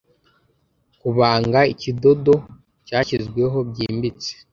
Kubanga 0.99 1.59
ikidodo 1.73 2.33
cyashizweho 2.87 3.57
byimbitse! 3.69 4.31